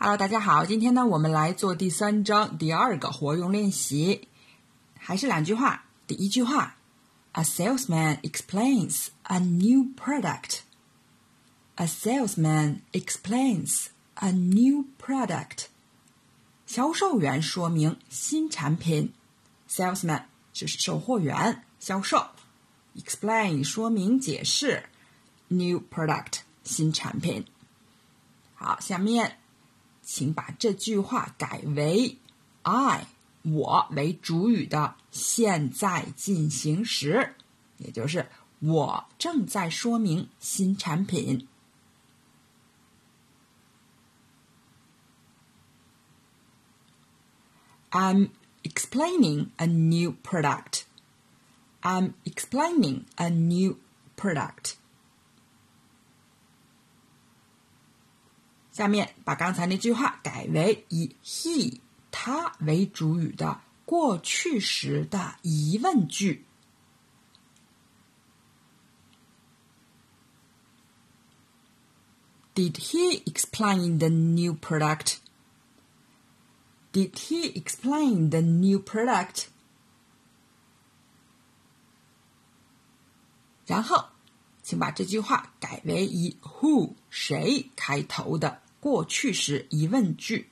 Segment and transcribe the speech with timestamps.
[0.00, 4.28] Hello，大家好，今天呢，我们来做第三章第二个活用练习，
[4.96, 5.86] 还是两句话。
[6.06, 6.76] 第一句话
[7.32, 10.60] ，A salesman explains a new product.
[11.74, 15.64] A salesman explains a new product.
[16.64, 19.12] 销售员说明新产品。
[19.68, 22.24] Salesman 就是售货员，销售。
[22.96, 24.84] Explain 说明解释。
[25.48, 27.44] New product 新产品。
[28.54, 29.40] 好，下面。
[30.10, 32.16] 请把这句话改为
[32.62, 33.06] “I
[33.42, 37.34] 我”为主语的现在进行时，
[37.76, 38.26] 也就是
[38.60, 41.46] 我正在说明新产品。
[47.90, 48.30] I'm
[48.62, 50.84] explaining a new product.
[51.82, 53.76] I'm explaining a new
[54.16, 54.76] product.
[58.78, 61.80] 下面把刚才那句话改为以 he
[62.12, 66.44] 他为主语的过去时的疑问句。
[72.54, 75.16] Did he explain the new product?
[76.92, 79.46] Did he explain the new product?
[83.66, 84.10] 然后，
[84.62, 88.62] 请把这句话改为以 who 谁开头的。
[88.79, 90.49] 过去时疑问句，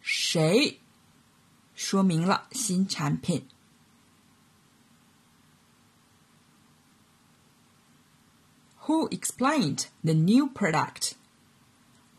[0.00, 0.80] 谁
[1.74, 3.48] 说明了新产品？
[8.86, 11.12] Who explained the new product?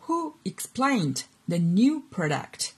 [0.07, 2.73] Who explained the new product?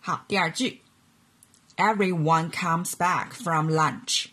[0.00, 0.82] 好，第二句，
[1.76, 4.26] Everyone comes back from lunch.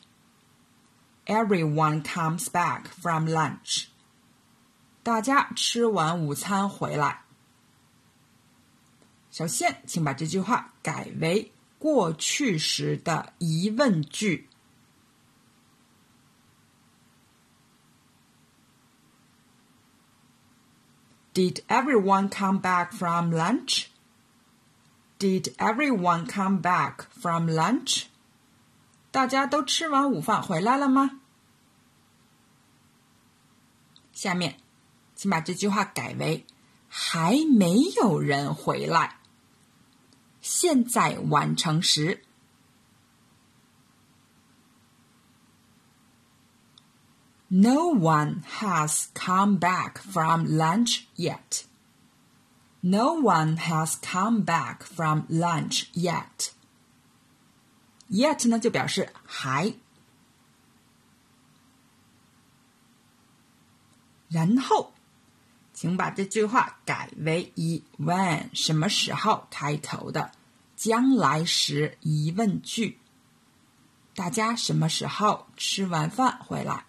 [1.26, 3.88] Everyone comes back from lunch.
[5.04, 7.24] 大家吃完午餐回来。
[9.32, 14.50] 首先，请把这句话改为过去时的疑问句。
[21.34, 23.90] Did everyone come back from lunch?
[25.20, 28.06] Did everyone come back from lunch?
[29.13, 31.21] 大家都吃完午饭回来了吗？
[34.13, 34.57] 下面，
[35.15, 36.47] 请把这句话改为
[36.89, 39.19] “还没有人回来”。
[40.41, 42.25] 现在完成时
[47.49, 51.65] ，No one has come back from lunch yet.
[52.81, 56.53] No one has come back from lunch yet.
[58.13, 59.75] Yet 呢，就表示还。
[64.29, 64.93] 然后，
[65.73, 70.31] 请把这句话改为以 when 什么时候开头的
[70.77, 72.99] 将来时疑问句。
[74.15, 76.85] 大家什么时候吃完饭回来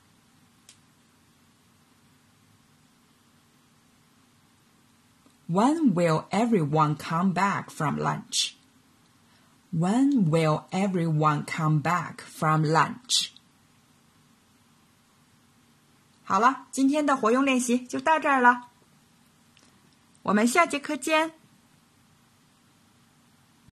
[5.48, 8.56] ？When will everyone come back from lunch?
[9.76, 13.30] When will everyone come back from lunch?
[16.24, 18.68] 好了，今天的活用练习就到这儿了，
[20.22, 21.34] 我们下节课见。